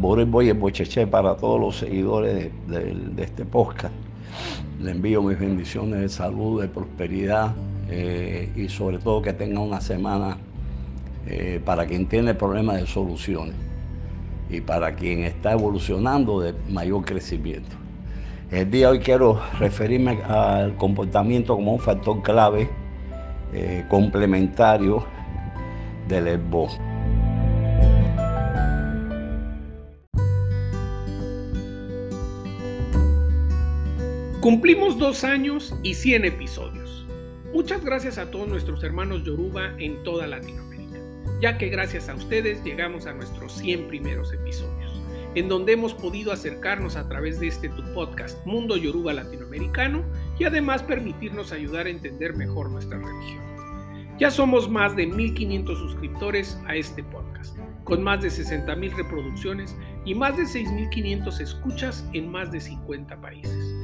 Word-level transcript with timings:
Boris 0.00 0.26
y 0.46 0.52
Bocheche 0.52 1.06
para 1.06 1.36
todos 1.36 1.60
los 1.60 1.76
seguidores 1.76 2.50
de, 2.68 3.22
este 3.22 3.44
podcast. 3.44 3.94
Le 4.80 4.92
envío 4.92 5.22
mis 5.22 5.38
bendiciones 5.38 6.00
de 6.00 6.08
salud, 6.08 6.62
de 6.62 6.68
prosperidad 6.68 7.54
eh, 7.90 8.50
y 8.54 8.68
sobre 8.68 8.98
todo 8.98 9.20
que 9.20 9.32
tenga 9.32 9.60
una 9.60 9.80
semana 9.80 10.36
eh, 11.26 11.60
para 11.64 11.84
quien 11.86 12.06
tiene 12.06 12.34
problemas 12.34 12.80
de 12.80 12.86
soluciones 12.86 13.54
y 14.48 14.60
para 14.60 14.94
quien 14.94 15.24
está 15.24 15.52
evolucionando 15.52 16.40
de 16.40 16.54
mayor 16.70 17.04
crecimiento. 17.04 17.76
El 18.50 18.70
día 18.70 18.86
de 18.86 18.92
hoy 18.92 18.98
quiero 19.00 19.40
referirme 19.58 20.22
al 20.22 20.76
comportamiento 20.76 21.54
como 21.56 21.72
un 21.72 21.80
factor 21.80 22.22
clave 22.22 22.68
eh, 23.52 23.84
complementario 23.88 25.04
del 26.08 26.28
esbozo. 26.28 26.87
Cumplimos 34.40 34.96
dos 34.96 35.24
años 35.24 35.74
y 35.82 35.94
100 35.94 36.24
episodios. 36.24 37.04
Muchas 37.52 37.84
gracias 37.84 38.18
a 38.18 38.30
todos 38.30 38.46
nuestros 38.46 38.84
hermanos 38.84 39.24
Yoruba 39.24 39.72
en 39.78 40.00
toda 40.04 40.28
Latinoamérica, 40.28 41.00
ya 41.40 41.58
que 41.58 41.68
gracias 41.68 42.08
a 42.08 42.14
ustedes 42.14 42.62
llegamos 42.62 43.06
a 43.06 43.14
nuestros 43.14 43.54
100 43.54 43.88
primeros 43.88 44.32
episodios, 44.32 45.02
en 45.34 45.48
donde 45.48 45.72
hemos 45.72 45.92
podido 45.92 46.30
acercarnos 46.30 46.94
a 46.94 47.08
través 47.08 47.40
de 47.40 47.48
este 47.48 47.68
tu 47.68 47.82
podcast 47.92 48.46
Mundo 48.46 48.76
Yoruba 48.76 49.12
Latinoamericano 49.12 50.04
y 50.38 50.44
además 50.44 50.84
permitirnos 50.84 51.50
ayudar 51.50 51.86
a 51.86 51.90
entender 51.90 52.36
mejor 52.36 52.70
nuestra 52.70 52.96
religión. 52.96 53.42
Ya 54.20 54.30
somos 54.30 54.70
más 54.70 54.94
de 54.94 55.08
1.500 55.08 55.78
suscriptores 55.78 56.60
a 56.68 56.76
este 56.76 57.02
podcast, 57.02 57.58
con 57.82 58.04
más 58.04 58.22
de 58.22 58.28
60.000 58.28 58.96
reproducciones 58.96 59.76
y 60.04 60.14
más 60.14 60.36
de 60.36 60.44
6.500 60.44 61.40
escuchas 61.40 62.08
en 62.12 62.30
más 62.30 62.52
de 62.52 62.60
50 62.60 63.20
países. 63.20 63.77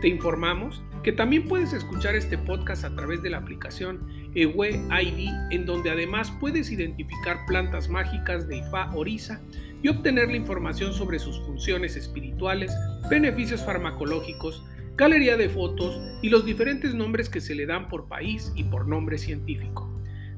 Te 0.00 0.08
informamos 0.08 0.82
que 1.02 1.12
también 1.12 1.46
puedes 1.46 1.74
escuchar 1.74 2.14
este 2.14 2.38
podcast 2.38 2.84
a 2.84 2.94
través 2.94 3.22
de 3.22 3.28
la 3.28 3.36
aplicación 3.38 4.06
Ewe 4.34 4.70
ID, 4.70 5.28
en 5.50 5.66
donde 5.66 5.90
además 5.90 6.32
puedes 6.40 6.70
identificar 6.70 7.44
plantas 7.46 7.90
mágicas 7.90 8.48
de 8.48 8.58
Ifa 8.58 8.90
Orisa 8.94 9.42
y 9.82 9.88
obtener 9.88 10.28
la 10.28 10.36
información 10.36 10.94
sobre 10.94 11.18
sus 11.18 11.38
funciones 11.40 11.96
espirituales, 11.96 12.72
beneficios 13.10 13.64
farmacológicos, 13.64 14.64
galería 14.96 15.36
de 15.36 15.50
fotos 15.50 16.00
y 16.22 16.30
los 16.30 16.46
diferentes 16.46 16.94
nombres 16.94 17.28
que 17.28 17.42
se 17.42 17.54
le 17.54 17.66
dan 17.66 17.88
por 17.88 18.08
país 18.08 18.52
y 18.56 18.64
por 18.64 18.88
nombre 18.88 19.18
científico. 19.18 19.86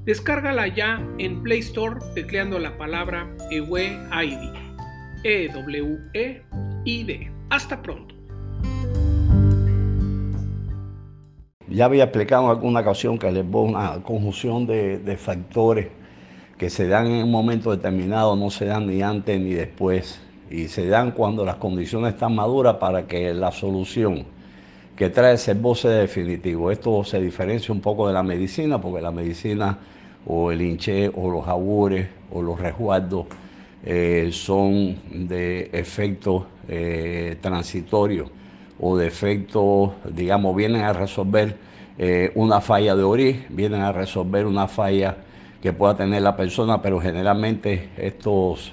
Descárgala 0.05 0.67
ya 0.67 1.01
en 1.19 1.45
Play 1.45 1.61
Store 1.61 2.01
tecleando 2.17 2.59
la 2.59 2.77
palabra 2.77 3.33
Ewe 3.51 3.97
ID. 4.11 4.53
E-W-E-I-D. 5.23 7.31
Hasta 7.51 7.81
pronto. 7.81 8.12
Ya 11.73 11.87
había 11.87 12.05
explicado 12.05 12.45
en 12.45 12.51
alguna 12.51 12.81
ocasión 12.81 13.19
que 13.19 13.33
les 13.33 13.48
voy 13.48 13.70
una 13.70 13.95
conjunción 14.03 14.67
de, 14.67 15.17
factores 15.19 15.89
que 16.59 16.69
se 16.69 16.87
dan 16.87 17.06
en 17.06 17.25
un 17.25 17.31
momento 17.31 17.70
determinado, 17.70 18.37
no 18.37 18.51
se 18.51 18.67
dan 18.67 18.87
ni 18.87 19.01
antes 19.01 19.41
ni 19.41 19.55
después, 19.55 20.20
y 20.51 20.69
se 20.69 20.87
dan 20.87 21.12
cuando 21.12 21.47
las 21.47 21.56
condiciones 21.56 22.12
están 22.12 22.34
maduras 22.34 22.77
para 22.77 23.06
que 23.06 23.33
la 23.33 23.51
solución 23.53 24.27
que 24.95 25.09
trae 25.09 25.33
ese 25.33 25.55
voz 25.55 25.81
sea 25.81 25.92
definitivo. 25.92 26.70
Esto 26.70 27.05
se 27.05 27.19
diferencia 27.23 27.73
un 27.73 27.81
poco 27.81 28.07
de 28.07 28.12
la 28.12 28.23
medicina, 28.23 28.79
porque 28.79 29.01
la 29.01 29.11
medicina 29.11 29.79
o 30.27 30.53
el 30.53 30.61
hinché 30.61 31.11
o 31.14 31.31
los 31.31 31.48
augures 31.48 32.07
o 32.31 32.42
los 32.42 32.61
resguardos 32.61 33.25
eh, 33.83 34.29
son 34.30 34.95
de 35.27 35.70
efecto 35.73 36.48
eh, 36.68 37.39
transitorio 37.41 38.42
o 38.81 38.97
defectos, 38.97 39.91
digamos, 40.11 40.55
vienen 40.57 40.83
a 40.83 40.93
resolver 40.93 41.57
eh, 41.99 42.33
una 42.35 42.61
falla 42.61 42.97
de 42.97 43.03
origen, 43.03 43.47
vienen 43.51 43.83
a 43.83 43.93
resolver 43.93 44.47
una 44.47 44.67
falla 44.67 45.17
que 45.61 45.73
pueda 45.73 45.97
tener 45.97 46.23
la 46.23 46.37
persona, 46.37 46.81
pero 46.81 47.01
generalmente 47.01 47.91
estos, 47.97 48.73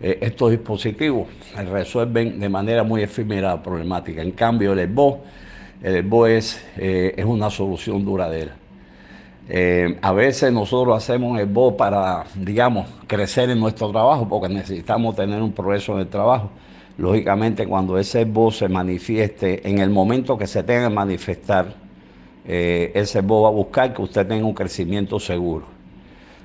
eh, 0.00 0.18
estos 0.20 0.52
dispositivos 0.52 1.28
resuelven 1.56 2.38
de 2.38 2.48
manera 2.48 2.84
muy 2.84 3.02
efímera 3.02 3.48
la 3.48 3.62
problemática. 3.62 4.22
En 4.22 4.30
cambio, 4.30 4.72
el 4.72 4.78
ESBO, 4.78 5.20
el 5.82 6.08
es, 6.28 6.64
eh, 6.76 7.14
es 7.16 7.24
una 7.24 7.50
solución 7.50 8.04
duradera. 8.04 8.56
a 10.00 10.12
veces 10.12 10.52
nosotros 10.52 10.96
hacemos 10.96 11.38
el 11.38 11.48
ESBO 11.48 11.76
para, 11.76 12.24
digamos, 12.36 12.88
crecer 13.08 13.50
en 13.50 13.58
nuestro 13.58 13.90
trabajo, 13.90 14.28
porque 14.28 14.48
necesitamos 14.48 15.16
tener 15.16 15.42
un 15.42 15.52
progreso 15.52 15.94
en 15.94 16.00
el 16.00 16.08
trabajo 16.08 16.50
lógicamente 17.00 17.66
cuando 17.66 17.98
ese 17.98 18.26
voz 18.26 18.58
se 18.58 18.68
manifieste, 18.68 19.66
en 19.66 19.78
el 19.78 19.88
momento 19.88 20.36
que 20.36 20.46
se 20.46 20.62
tenga 20.62 20.88
que 20.88 20.94
manifestar, 20.94 21.74
eh, 22.46 22.92
ese 22.94 23.22
voz 23.22 23.44
va 23.44 23.48
a 23.48 23.52
buscar 23.52 23.94
que 23.94 24.02
usted 24.02 24.26
tenga 24.26 24.44
un 24.44 24.52
crecimiento 24.52 25.18
seguro. 25.18 25.64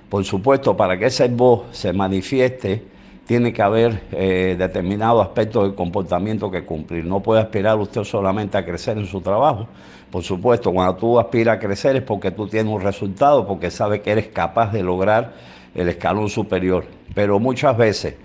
Por 0.09 0.23
supuesto, 0.23 0.77
para 0.77 0.97
que 0.97 1.07
ese 1.07 1.27
voz 1.27 1.63
se 1.71 1.91
manifieste, 1.91 2.83
tiene 3.27 3.51
que 3.51 3.61
haber 3.61 4.03
eh, 4.13 4.55
determinados 4.57 5.25
aspectos 5.25 5.69
de 5.69 5.75
comportamiento 5.75 6.49
que 6.49 6.63
cumplir. 6.63 7.03
No 7.03 7.19
puede 7.19 7.41
aspirar 7.41 7.77
usted 7.77 8.03
solamente 8.03 8.57
a 8.57 8.63
crecer 8.63 8.97
en 8.97 9.07
su 9.07 9.19
trabajo. 9.19 9.67
Por 10.09 10.23
supuesto, 10.23 10.71
cuando 10.71 10.95
tú 10.95 11.19
aspiras 11.19 11.57
a 11.57 11.59
crecer 11.59 11.97
es 11.97 12.03
porque 12.03 12.31
tú 12.31 12.47
tienes 12.47 12.71
un 12.71 12.81
resultado, 12.81 13.45
porque 13.45 13.71
sabes 13.71 14.01
que 14.01 14.11
eres 14.11 14.27
capaz 14.27 14.71
de 14.71 14.83
lograr 14.83 15.33
el 15.73 15.89
escalón 15.89 16.29
superior. 16.29 16.85
Pero 17.13 17.39
muchas 17.39 17.75
veces 17.75 18.15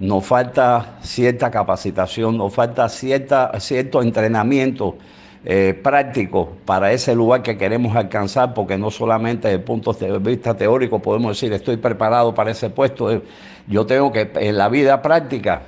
nos 0.00 0.24
falta 0.24 0.98
cierta 1.02 1.50
capacitación, 1.50 2.36
nos 2.36 2.54
falta 2.54 2.88
cierta, 2.88 3.52
cierto 3.58 4.02
entrenamiento 4.02 4.96
eh, 5.44 5.78
práctico 5.82 6.52
para 6.64 6.92
ese 6.92 7.14
lugar 7.14 7.42
que 7.42 7.56
queremos 7.56 7.96
alcanzar, 7.96 8.54
porque 8.54 8.76
no 8.76 8.90
solamente 8.90 9.48
desde 9.48 9.58
el 9.58 9.64
punto 9.64 9.92
de 9.92 10.18
vista 10.18 10.54
teórico 10.54 11.00
podemos 11.00 11.30
decir 11.30 11.52
estoy 11.52 11.76
preparado 11.76 12.34
para 12.34 12.50
ese 12.50 12.70
puesto, 12.70 13.10
eh, 13.10 13.22
yo 13.66 13.86
tengo 13.86 14.12
que 14.12 14.30
en 14.34 14.56
la 14.56 14.68
vida 14.68 15.00
práctica 15.00 15.62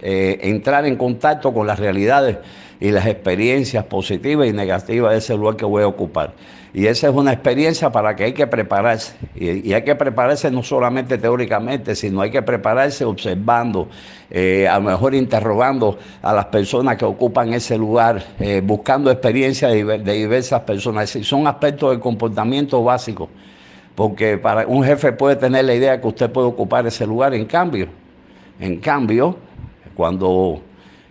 eh, 0.00 0.38
entrar 0.42 0.86
en 0.86 0.96
contacto 0.96 1.52
con 1.52 1.66
las 1.66 1.78
realidades 1.78 2.38
y 2.80 2.90
las 2.90 3.06
experiencias 3.06 3.84
positivas 3.84 4.48
y 4.48 4.52
negativas 4.52 5.12
de 5.12 5.18
ese 5.18 5.36
lugar 5.36 5.56
que 5.56 5.64
voy 5.64 5.82
a 5.82 5.86
ocupar. 5.86 6.34
Y 6.76 6.88
esa 6.88 7.08
es 7.08 7.14
una 7.14 7.32
experiencia 7.32 7.90
para 7.90 8.14
que 8.14 8.24
hay 8.24 8.32
que 8.34 8.46
prepararse. 8.46 9.14
Y, 9.34 9.72
hay 9.72 9.82
que 9.82 9.94
prepararse 9.94 10.50
no 10.50 10.62
solamente 10.62 11.16
teóricamente, 11.16 11.94
sino 11.94 12.20
hay 12.20 12.30
que 12.30 12.42
prepararse 12.42 13.04
observando, 13.06 13.88
eh, 14.30 14.68
a 14.68 14.78
lo 14.78 14.90
mejor 14.90 15.14
interrogando 15.14 15.98
a 16.20 16.34
las 16.34 16.44
personas 16.46 16.98
que 16.98 17.06
ocupan 17.06 17.54
ese 17.54 17.78
lugar, 17.78 18.22
eh, 18.38 18.60
buscando 18.62 19.10
experiencias 19.10 19.72
de, 19.72 19.98
diversas 19.98 20.60
personas. 20.62 21.08
son 21.22 21.46
aspectos 21.46 21.92
del 21.92 22.00
comportamiento 22.00 22.84
básico. 22.84 23.30
Porque 23.94 24.36
para 24.36 24.66
un 24.66 24.84
jefe 24.84 25.12
puede 25.12 25.36
tener 25.36 25.64
la 25.64 25.74
idea 25.74 25.98
que 25.98 26.06
usted 26.08 26.30
puede 26.30 26.48
ocupar 26.48 26.86
ese 26.86 27.06
lugar. 27.06 27.32
En 27.32 27.46
cambio, 27.46 27.88
en 28.60 28.80
cambio, 28.80 29.38
cuando 29.94 30.60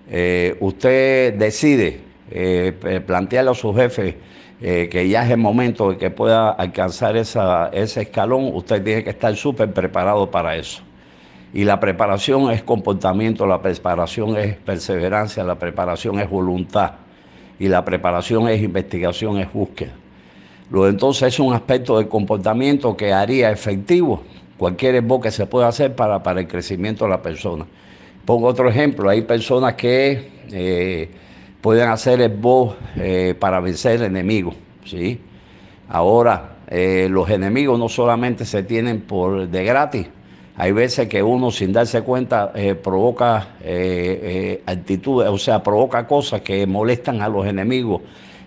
eh, 0.09 0.55
usted 0.59 1.33
decide 1.33 1.99
eh, 2.31 3.01
plantearle 3.05 3.51
a 3.51 3.53
su 3.53 3.73
jefe 3.73 4.17
eh, 4.61 4.87
que 4.89 5.07
ya 5.09 5.25
es 5.25 5.31
el 5.31 5.37
momento 5.37 5.91
de 5.91 5.97
que 5.97 6.09
pueda 6.09 6.49
alcanzar 6.49 7.17
ese 7.17 8.01
escalón, 8.01 8.51
usted 8.53 8.81
tiene 8.83 9.03
que 9.03 9.09
estar 9.09 9.35
súper 9.35 9.73
preparado 9.73 10.31
para 10.31 10.55
eso. 10.55 10.81
Y 11.53 11.65
la 11.65 11.79
preparación 11.79 12.51
es 12.51 12.63
comportamiento, 12.63 13.45
la 13.45 13.61
preparación 13.61 14.37
es 14.37 14.55
perseverancia, 14.55 15.43
la 15.43 15.55
preparación 15.55 16.19
es 16.19 16.29
voluntad 16.29 16.93
y 17.59 17.67
la 17.67 17.83
preparación 17.83 18.47
es 18.47 18.61
investigación, 18.61 19.39
es 19.39 19.51
búsqueda. 19.51 19.93
Entonces 20.73 21.33
es 21.33 21.39
un 21.39 21.53
aspecto 21.53 21.97
del 21.97 22.07
comportamiento 22.07 22.95
que 22.95 23.13
haría 23.13 23.51
efectivo 23.51 24.23
cualquier 24.57 24.95
enfoque 24.95 25.27
que 25.27 25.31
se 25.31 25.45
pueda 25.45 25.67
hacer 25.67 25.95
para, 25.95 26.23
para 26.23 26.39
el 26.39 26.47
crecimiento 26.47 27.05
de 27.05 27.11
la 27.11 27.21
persona. 27.21 27.65
Pongo 28.25 28.47
otro 28.47 28.67
ejemplo, 28.67 29.07
hay 29.07 29.21
personas 29.21 29.75
que 29.75 30.31
eh, 30.51 31.09
pueden 31.61 31.89
hacer 31.89 32.21
el 32.21 32.29
voz 32.29 32.75
eh, 32.95 33.35
para 33.39 33.59
vencer 33.59 33.97
el 33.97 34.03
enemigo, 34.03 34.55
¿sí? 34.83 35.19
Ahora, 35.87 36.55
eh, 36.67 37.07
los 37.09 37.29
enemigos 37.29 37.77
no 37.77 37.87
solamente 37.87 38.43
se 38.45 38.63
tienen 38.63 39.01
por 39.01 39.47
de 39.47 39.63
gratis, 39.63 40.07
hay 40.57 40.71
veces 40.71 41.07
que 41.07 41.21
uno 41.21 41.51
sin 41.51 41.71
darse 41.71 42.01
cuenta 42.01 42.51
provoca 42.81 43.49
actitudes, 44.65 45.27
o 45.29 45.37
sea, 45.37 45.61
provoca 45.61 46.07
cosas 46.07 46.41
que 46.41 46.65
molestan 46.65 47.21
a 47.21 47.27
los 47.27 47.45
enemigos 47.45 48.01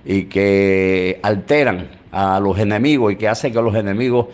y 0.06 0.24
que 0.24 1.20
alteran 1.22 1.90
a 2.10 2.40
los 2.40 2.58
enemigos 2.58 3.12
y 3.12 3.16
que 3.16 3.28
hacen 3.28 3.52
que 3.52 3.60
los 3.60 3.74
enemigos 3.74 4.28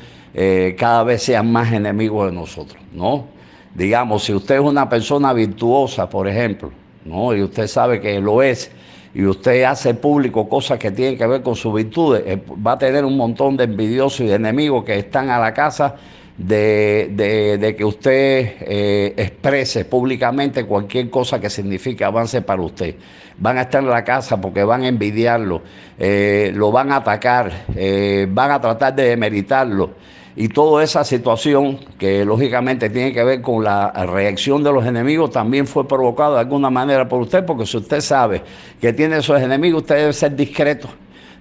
cada 0.77 1.03
vez 1.03 1.25
sean 1.25 1.51
más 1.51 1.73
enemigos 1.73 2.31
de 2.31 2.37
nosotros, 2.37 2.81
¿no? 2.93 3.34
Digamos, 3.75 4.25
si 4.25 4.33
usted 4.33 4.57
es 4.57 4.61
una 4.61 4.89
persona 4.89 5.33
virtuosa, 5.33 6.09
por 6.09 6.29
ejemplo, 6.29 6.71
¿no? 7.05 7.35
y 7.35 7.43
usted 7.43 7.67
sabe 7.67 8.01
que 8.01 8.21
lo 8.21 8.43
es, 8.43 8.71
y 9.15 9.25
usted 9.25 9.63
hace 9.65 9.95
público 9.95 10.49
cosas 10.49 10.79
que 10.79 10.91
tienen 10.91 11.17
que 11.17 11.27
ver 11.27 11.43
con 11.43 11.55
sus 11.55 11.73
virtudes, 11.75 12.23
eh, 12.27 12.43
va 12.67 12.73
a 12.73 12.79
tener 12.79 13.05
un 13.05 13.17
montón 13.17 13.57
de 13.57 13.65
envidiosos 13.65 14.21
y 14.21 14.27
de 14.27 14.35
enemigos 14.35 14.85
que 14.85 14.99
están 14.99 15.31
a 15.31 15.39
la 15.39 15.55
casa 15.55 15.97
de, 16.37 17.75
que 17.77 17.85
usted 17.85 18.57
eh, 18.61 19.15
exprese 19.17 19.85
públicamente 19.85 20.65
cualquier 20.65 21.11
cosa 21.11 21.41
que 21.41 21.49
signifique 21.49 22.05
avance 22.05 22.43
para 22.43 22.63
usted. 22.63 22.97
Van 23.39 23.59
a 23.59 23.63
estar 23.63 23.83
en 23.83 23.91
la 23.91 24.05
casa 24.05 24.41
porque 24.41 24.63
van 24.65 24.83
a 24.83 24.89
envidiarlo, 24.89 25.63
eh, 25.99 26.53
lo 26.55 26.71
van 26.71 26.93
a 26.93 26.97
atacar, 26.97 27.67
eh, 27.75 28.27
van 28.31 28.51
a 28.51 28.61
tratar 28.61 28.95
de 28.95 29.05
demeritarlo. 29.05 29.91
Y 30.37 30.49
toda 30.49 30.83
esa 30.83 31.05
situación 31.05 31.79
que 31.97 32.25
lógicamente 32.25 32.91
tiene 32.91 33.13
que 33.13 33.23
ver 33.23 33.41
con 33.41 33.63
la 33.63 33.93
reacción 33.93 34.65
de 34.65 34.73
los 34.73 34.85
enemigos 34.85 35.31
también 35.31 35.65
fue 35.65 35.87
provocada 35.87 36.35
de 36.35 36.41
alguna 36.41 36.71
manera 36.71 37.09
por 37.09 37.21
usted, 37.21 37.45
porque 37.45 37.67
si 37.67 37.77
usted 37.77 38.01
sabe 38.01 38.43
que 38.81 38.93
tiene 38.93 39.19
esos 39.19 39.41
enemigos, 39.41 39.83
usted 39.83 39.97
debe 39.97 40.13
ser 40.13 40.35
discreto 40.35 40.89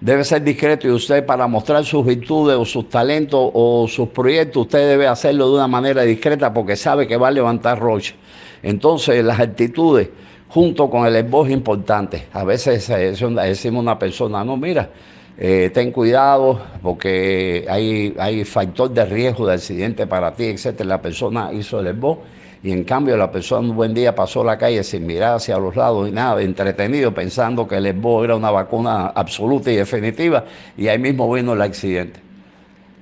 debe 0.03 0.25
ser 0.25 0.43
discreto 0.43 0.85
y 0.85 0.91
usted 0.91 1.25
para 1.25 1.47
mostrar 1.47 1.85
sus 1.85 2.05
virtudes 2.05 2.57
o 2.57 2.65
sus 2.65 2.89
talentos 2.89 3.51
o 3.53 3.87
sus 3.87 4.09
proyectos, 4.09 4.63
usted 4.63 4.89
debe 4.89 5.07
hacerlo 5.07 5.47
de 5.47 5.55
una 5.55 5.67
manera 5.69 6.01
discreta 6.01 6.53
porque 6.53 6.75
sabe 6.75 7.07
que 7.07 7.15
va 7.15 7.29
a 7.29 7.31
levantar 7.31 7.79
rocha. 7.79 8.13
Entonces 8.61 9.23
las 9.23 9.39
actitudes 9.39 10.09
junto 10.49 10.89
con 10.89 11.07
el 11.07 11.15
esbozo 11.15 11.51
importante. 11.51 12.27
A 12.33 12.43
veces 12.43 12.85
decimos 12.89 13.79
a 13.79 13.81
una 13.81 13.97
persona, 13.97 14.43
no, 14.43 14.57
mira, 14.57 14.89
eh, 15.37 15.71
ten 15.73 15.91
cuidado 15.91 16.61
porque 16.81 17.65
hay, 17.69 18.13
hay 18.19 18.43
factor 18.43 18.91
de 18.91 19.05
riesgo 19.05 19.47
de 19.47 19.53
accidente 19.53 20.05
para 20.05 20.33
ti, 20.33 20.47
etc. 20.47 20.81
La 20.81 21.01
persona 21.01 21.53
hizo 21.53 21.79
el 21.79 21.87
esbozo 21.87 22.19
y 22.63 22.71
en 22.71 22.85
cambio 22.85 23.17
la 23.17 23.29
persona 23.29 23.67
un 23.69 23.75
buen 23.75 23.93
día 23.93 24.15
pasó 24.15 24.41
la 24.43 24.57
calle 24.57 24.83
sin 24.83 25.05
mirar 25.05 25.35
hacia 25.35 25.57
los 25.57 25.75
lados 25.75 26.07
y 26.07 26.11
nada, 26.11 26.41
entretenido, 26.41 27.13
pensando 27.13 27.67
que 27.67 27.75
el 27.75 27.85
ESBO 27.85 28.23
era 28.23 28.35
una 28.37 28.51
vacuna 28.51 29.07
absoluta 29.07 29.69
y 29.69 29.75
definitiva, 29.75 30.45
y 30.77 30.87
ahí 30.87 30.97
mismo 30.97 31.31
vino 31.31 31.53
el 31.53 31.61
accidente. 31.61 32.21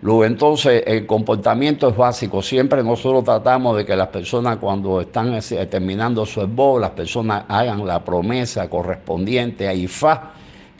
Luego 0.02 0.26
entonces 0.26 0.84
el 0.88 1.06
comportamiento 1.06 1.88
es 1.88 1.96
básico. 1.96 2.42
Siempre 2.42 2.84
nosotros 2.84 3.24
tratamos 3.24 3.78
de 3.78 3.86
que 3.86 3.96
las 3.96 4.08
personas 4.08 4.58
cuando 4.58 5.00
están 5.00 5.40
terminando 5.70 6.26
su 6.26 6.42
ESBO, 6.42 6.80
las 6.80 6.90
personas 6.90 7.44
hagan 7.48 7.86
la 7.86 8.04
promesa 8.04 8.68
correspondiente 8.68 9.68
a 9.68 9.76
IFA 9.76 10.32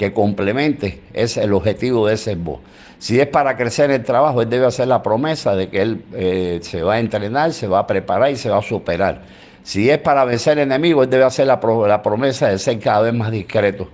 que 0.02 0.14
complemente 0.14 1.00
es 1.14 1.38
el 1.38 1.54
objetivo 1.54 2.08
de 2.08 2.16
ese 2.16 2.32
ESBO. 2.32 2.60
Si 2.98 3.20
es 3.20 3.28
para 3.28 3.56
crecer 3.56 3.92
el 3.92 4.04
trabajo, 4.04 4.42
él 4.42 4.50
debe 4.50 4.66
hacer 4.66 4.88
la 4.88 5.04
promesa 5.04 5.56
de 5.56 5.70
que 5.70 5.80
él 5.80 6.04
eh, 6.16 6.58
se 6.64 6.82
va 6.82 6.96
a 6.96 7.00
entrenar, 7.00 7.54
se 7.54 7.68
va 7.68 7.78
a 7.78 7.86
preparar 7.86 8.32
y 8.32 8.36
se 8.36 8.50
va 8.50 8.58
a 8.58 8.62
superar. 8.64 9.22
Si 9.62 9.92
es 9.92 10.00
para 10.00 10.26
vencer 10.26 10.58
enemigos, 10.58 11.04
él 11.04 11.12
debe 11.12 11.24
hacer 11.24 11.46
la, 11.46 11.60
promesa 11.60 12.48
de 12.48 12.58
ser 12.58 12.80
cada 12.80 13.02
vez 13.02 13.14
más 13.14 13.30
discreto. 13.30 13.90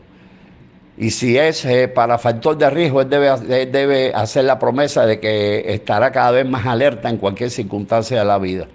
Y 0.98 1.10
si 1.10 1.38
es 1.38 1.66
eh, 1.66 1.90
para 1.90 2.18
factor 2.18 2.58
de 2.58 2.70
riesgo, 2.70 3.02
él 3.02 3.10
debe, 3.10 3.66
debe 3.66 4.14
hacer 4.14 4.46
la 4.46 4.58
promesa 4.58 5.06
de 5.06 5.20
que 5.20 5.74
estará 5.74 6.14
cada 6.14 6.32
vez 6.32 6.48
más 6.48 6.66
alerta 6.66 7.10
en 7.10 7.18
cualquier 7.18 7.50
circunstancia 7.50 8.20
de 8.20 8.24
la 8.24 8.38
vida. 8.38 8.66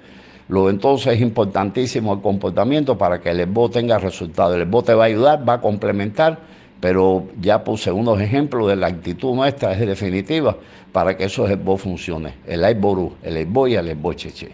Luego 0.50 0.68
entonces 0.68 1.14
es 1.14 1.22
importantísimo 1.22 2.12
el 2.12 2.20
comportamiento 2.20 2.98
para 2.98 3.22
que 3.22 3.30
el 3.30 3.40
ESBO 3.40 3.70
tenga 3.70 3.96
resultados. 3.96 4.54
El 4.54 4.62
ESBO 4.64 4.82
te 4.82 4.92
va 4.92 5.04
a 5.04 5.06
ayudar, 5.06 5.48
va 5.48 5.54
a 5.54 5.60
complementar 5.62 6.52
pero 6.82 7.28
ya 7.40 7.62
puse 7.62 7.92
unos 7.92 8.20
ejemplos 8.20 8.66
de 8.66 8.74
la 8.74 8.88
actitud 8.88 9.36
nuestra, 9.36 9.72
es 9.72 9.86
definitiva, 9.86 10.56
para 10.90 11.16
que 11.16 11.22
eso 11.22 11.46
es 11.46 11.52
el 11.52 11.78
funcionen. 11.78 12.34
El 12.44 12.64
Aiboru, 12.64 13.12
el 13.22 13.36
Aibo 13.36 13.68
y 13.68 13.76
el 13.76 13.96
Cheche. 14.16 14.50